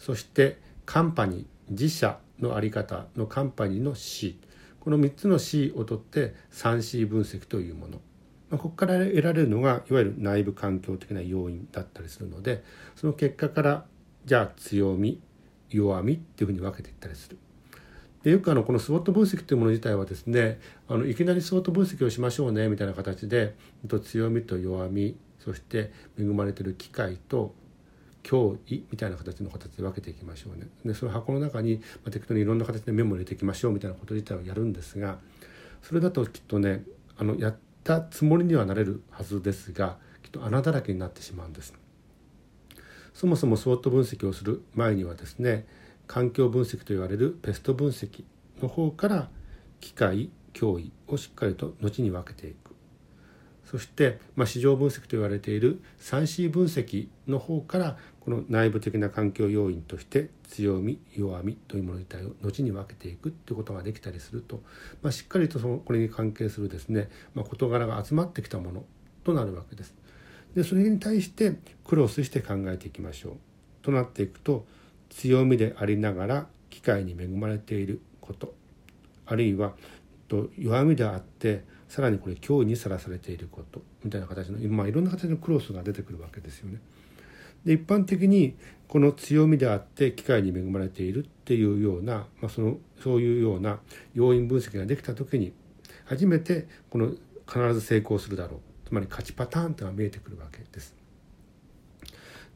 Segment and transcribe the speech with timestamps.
[0.04, 4.38] そしてカンパニー自社の在り方のカンパニーの C
[4.82, 8.02] この3つの C を取って 3C 分析というもの、
[8.50, 12.66] まあ、ここから得られるのがいわゆる内部環境的な要因だったりするので
[12.98, 13.86] その結果から
[14.26, 15.22] じゃあ強み
[15.70, 17.38] 弱みっていうふうに分けていったりする。
[18.24, 23.56] でよくあのこのスウォット分析というもの自体はですねあのいきなりスウォット分析をしましょうねみたいな形で
[24.04, 27.54] 強みと弱みそして恵まれてる機会と
[28.24, 30.68] 脅威みたいな形の形で分けていきましょうね。
[30.86, 35.20] でその箱の中に、まあ、適当にいろんな形でメモ入れていきましょうみたいなこと自体をやるんですが
[35.82, 36.84] それだときっとね
[37.18, 41.74] あのやったつもりにはなれるはずですがきっと穴だらけになってしまうんです。
[43.14, 45.68] そもそもスウォット分析をする前にはですね
[46.08, 48.24] 環境分析と言われるペスト分析
[48.62, 49.30] の方から
[49.80, 52.74] 機械脅威をしっかりと後に分けていく
[53.66, 64.62] そして、まあ、市場分析と言われている 3C 分析の方からこの内部的な環境要因として強み弱みというもの自体を後に分けていくっていうことができたりすると、
[65.02, 68.86] まあ、しっかりとそのこれに関係するですね、まあ、事柄が集まってきたもの
[69.26, 69.94] となるわけです。
[70.56, 73.34] でそれに対してクロスして考えていきましょう
[73.82, 74.66] となっていくと
[75.10, 78.54] 強みでありながら機会に恵まれていること
[79.26, 79.74] あるいは
[80.58, 86.80] 弱みであってさらにこれ脅威にさらされていることみたいな形の、まあ、いろんな形のクロスが出てくるわけですよね。
[87.66, 88.56] で一般的に
[88.88, 93.80] この強みであって機会に恵まれているっていうような、まあ、そのそういうような
[94.14, 95.54] 要因分析ができた時に
[96.06, 97.12] 初めてこの
[97.48, 100.96] 必ず成功するだろうつまり勝ちパターンというのが見えてくるわけです。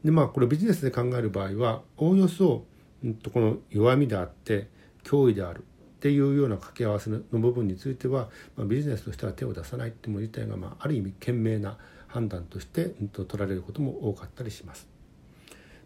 [0.04, 2.64] でまあこれビジネスで考える場合はおおよそ、
[3.04, 4.68] うん、とこの弱みであって
[5.02, 5.64] 脅威である
[5.98, 11.76] っていうような掛け合わせの部分については、まあ、ビジネスとしては手を出さないっていうもの自体が、まあ、ある意味賢明な
[12.06, 14.97] 判断として、うん、と取られることも多かったりします。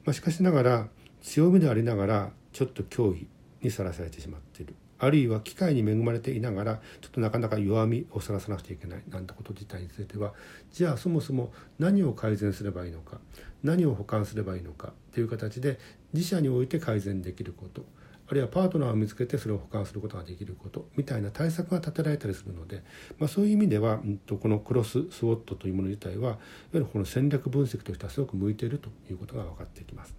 [0.04, 0.88] まあ、しかしながら
[1.20, 3.28] 強みでありながらちょっと脅威
[3.62, 4.74] にさらされてしまっている。
[4.98, 9.02] あるいは機会に恵まれていながらちょっとなかなか弱みをさらさなくちゃいけない。
[9.08, 10.32] なんてこと自体については
[10.70, 13.18] じゃあそもそも何を改善すればいいのか。
[13.64, 14.92] 何を補完すればいいのか。
[15.12, 15.78] という形で
[16.12, 17.84] 自社において改善できること。
[18.32, 22.82] あるいはパートナーを見つけてそれを補完することができることみたいな対策が立てられたりするので、
[23.19, 26.38] まあ、そういう意味では、うん、とこのクロススウォットというもの自体はいわ
[26.72, 30.15] ゆるこの戦略分析としてはすごく向いているということが分かってきます。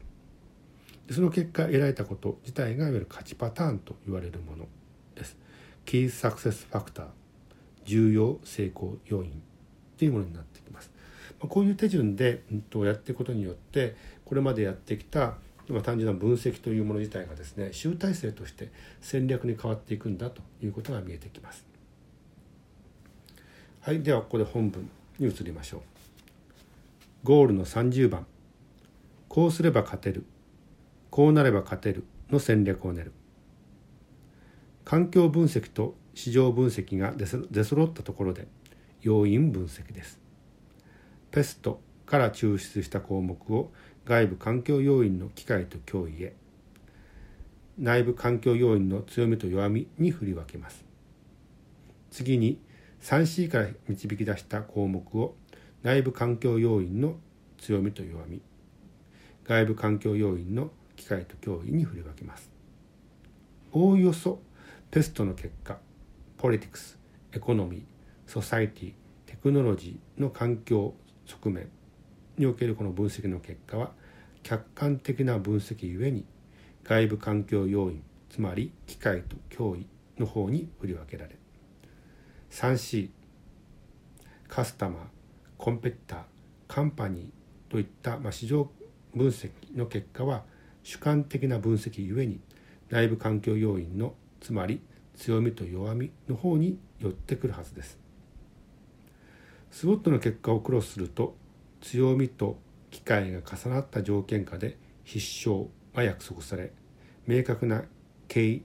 [1.07, 4.67] でその結果得られたこと自体がいわゆる勝ちパターンと言われるもの
[5.15, 5.35] です。
[5.83, 7.05] キーサクセスファクター
[7.85, 9.41] 重要成功要因
[9.97, 10.91] というものになってきます。
[11.39, 12.43] こういう手順で、
[12.75, 15.33] やっていくことによってこれまでやってきた
[15.69, 18.71] まあ単純な分析というもの自体がですね集大成として
[19.01, 21.65] 戦略に変わっていくんだということが見えてきます。
[23.81, 24.89] はい、ではここで本文
[25.19, 25.81] に移りましょう。
[27.23, 28.25] ゴールの30番。
[29.27, 30.25] こうすれば勝てる。
[31.09, 32.05] こうなれば勝てる。
[32.29, 33.11] の戦略を練る。
[34.85, 38.47] 環境分析と市場分析が出揃ったところで
[39.01, 40.19] 要因分析です。
[41.31, 43.71] ペストから抽出した項目を
[44.05, 46.33] 外部環境要因の機会と脅威へ。
[47.77, 50.83] 内部環境要因の強みと弱みに振り分けます。
[52.11, 52.59] 次に
[53.01, 55.35] 3C から導き出した項目を
[55.81, 57.15] 内部環境要因の
[57.57, 58.41] 強みと弱み
[59.45, 62.51] 外部環境要因の機会と脅威に振り分けます。
[63.71, 64.39] おおよそ
[64.91, 65.79] PEST の結果
[66.37, 66.99] politics
[67.31, 70.93] economy society technology の環境
[71.25, 71.69] 側面
[72.37, 73.91] におけるこの分析の結果は
[74.41, 76.25] 客観的な分析ゆえに
[76.83, 79.85] 外部環境要因つまり機会と脅威
[80.17, 81.35] の方に振り分けられ
[82.51, 83.09] 3C
[84.47, 85.01] カスタマー
[85.57, 86.19] コンペティター
[86.67, 88.69] カンパニーといった、まあ、市場
[89.15, 90.43] 分析の結果は
[90.83, 92.39] 主観的な分析ゆえに
[92.89, 94.81] 内部環境要因のつまり
[95.15, 97.97] 強みと弱みの方に寄ってくるはずです。
[99.71, 101.35] スウォットの結果をクロスすると
[101.83, 102.57] 強みと
[102.91, 105.19] 機会が重なった条件下で必
[105.49, 106.71] 勝が約束され
[107.27, 107.83] 明確な
[108.29, 108.63] KSF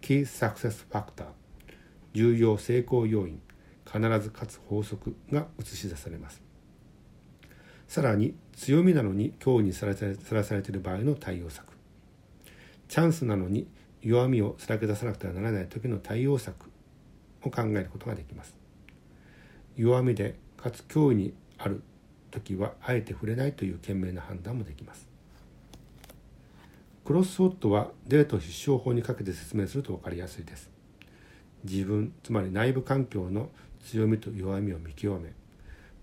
[0.00, 1.26] Key Success Factor
[2.12, 3.40] 重要成功要因
[3.84, 6.42] 必ずかつ法則が映し出されます。
[7.86, 9.94] さらに強みなのに脅威にさら
[10.44, 11.72] されている場合の対応策。
[12.88, 13.68] チャンスなのに
[14.02, 16.68] 弱みをさらけ出さなくてはならない時の対応策
[17.42, 18.58] を考えることができます。
[19.76, 21.82] 弱みでかつ脅威にある
[22.30, 25.08] 時はあえて触れないという賢明な判断もできます。
[27.04, 30.70] クロスウォットはデート必勝法にかけて説明すると分かりやすいです。
[31.64, 33.48] 自分つまり内部環境の
[33.84, 35.32] 強みと弱みを見極め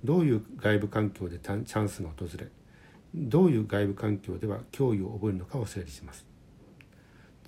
[0.04, 2.48] どういう外部環境でチャンスが訪れ
[3.16, 6.26] どういう外部環境では脅威を覚えるのかを整理します。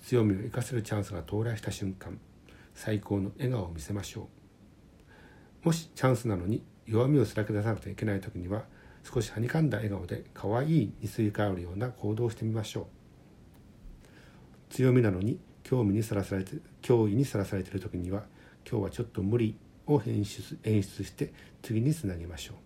[0.02, 2.18] 強みを生かせるチャンスが到来した瞬間
[2.74, 4.28] 最高の笑顔を見せましょ
[5.64, 5.66] う。
[5.66, 8.64] もしチャンスなのに弱みをさらけ出さなくてはいけない時には
[9.02, 12.86] 少しはにかんだ笑顔で可愛いにすり替わるような行動をしてみましょう。
[14.70, 18.24] 強みなのに興味にさらされて脅威にさらされている時には
[18.68, 19.56] 今日はちょっと無理
[19.86, 22.56] を演出演出して次につなげましょう。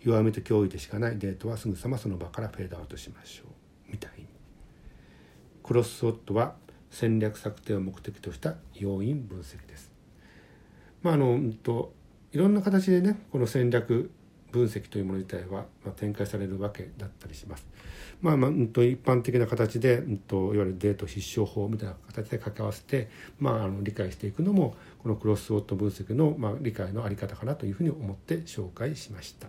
[0.00, 3.92] 弱みと脅威でしかないデートはすぐさまその場からフェードアウトしましょう。
[3.92, 4.26] みたいに。
[5.62, 6.56] クロスウットは
[6.90, 9.92] 戦略策定を目的とした要因分析です。
[11.02, 11.94] まああの、うんと、
[12.32, 14.10] いろんな形でねこの戦略
[14.52, 17.66] 分析というもの自体は、まあ、展開されるわけだったりします。
[18.20, 23.08] まあまあ、うんと、一般的な形で、うんと、いわゆるデート必勝法みたいな形で掛け合わせて、
[23.40, 29.48] まあ、あの理解していくのもこのクロスウォット分析の、まあ、理解の在り方かなというふうに思って紹介しました。